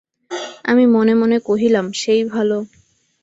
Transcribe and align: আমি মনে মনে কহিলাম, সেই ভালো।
আমি 0.63 0.85
মনে 0.85 1.13
মনে 1.13 1.37
কহিলাম, 1.39 1.85
সেই 1.93 2.21
ভালো। 2.25 2.57